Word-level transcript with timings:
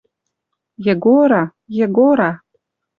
Егора, 0.87 1.43
Егора... 1.85 2.35